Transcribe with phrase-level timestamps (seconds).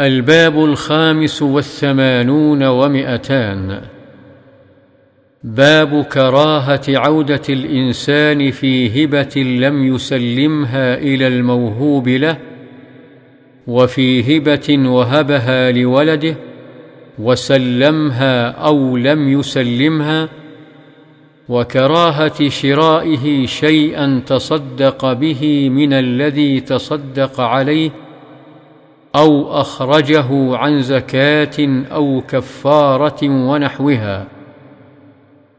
[0.00, 3.80] الباب الخامس والثمانون ومئتان.
[5.44, 12.36] باب كراهة عودة الإنسان في هبة لم يسلمها إلى الموهوب له
[13.66, 16.36] وفي هبة وهبها لولده
[17.18, 20.28] وسلمها أو لم يسلمها
[21.48, 27.90] وكراهة شرائه شيئا تصدق به من الذي تصدق عليه
[29.16, 34.26] أو أخرجه عن زكاة أو كفارة ونحوها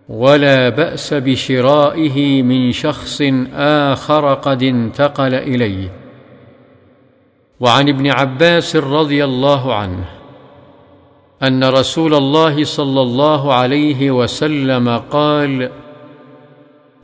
[0.10, 3.22] ولا بأس بشرائه من شخص
[3.54, 5.92] آخر قد انتقل إليه.
[7.60, 10.06] وعن ابن عباس رضي الله عنه
[11.44, 15.70] أن رسول الله صلى الله عليه وسلم قال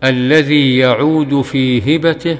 [0.04, 2.38] الذي يعود في هبته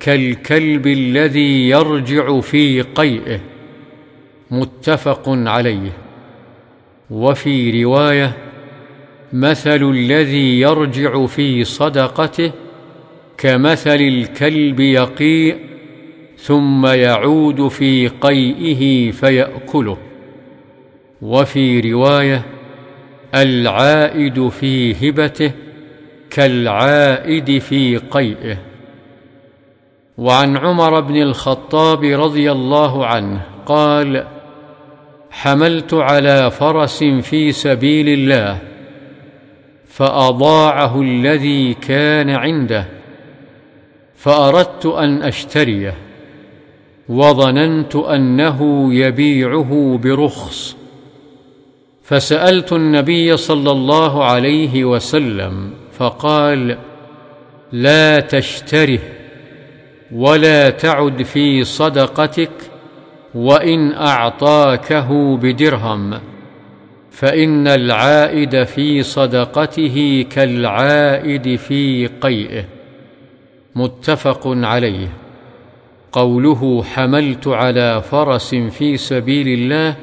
[0.00, 3.40] كالكلب الذي يرجع في قيئه
[4.50, 5.92] متفق عليه.
[7.10, 8.36] وفي رواية
[9.32, 12.52] مثل الذي يرجع في صدقته
[13.38, 15.56] كمثل الكلب يقيء
[16.38, 19.98] ثم يعود في قيئه فيأكله.
[21.22, 22.42] وفي رواية
[23.34, 25.52] العائد في هبته
[26.30, 28.69] كالعائد في قيئه.
[30.20, 34.26] وعن عمر بن الخطاب رضي الله عنه قال
[35.30, 38.58] حملت على فرس في سبيل الله
[39.86, 42.86] فأضاعه الذي كان عنده
[44.16, 45.94] فأردت أن أشتريه
[47.08, 50.76] وظننت أنه يبيعه برخص
[52.02, 56.78] فسألت النبي صلى الله عليه وسلم فقال
[57.72, 58.98] لا تشتره
[60.12, 62.50] ولا تعد في صدقتك
[63.34, 66.20] وإن أعطاكه بدرهم
[67.10, 72.64] فإن العائد في صدقته كالعائد في قيئه.
[73.74, 75.08] متفق عليه.
[76.12, 79.96] قوله حملت على فرس في سبيل الله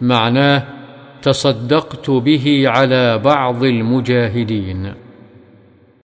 [0.00, 0.62] معناه
[1.22, 5.03] تصدقت به على بعض المجاهدين.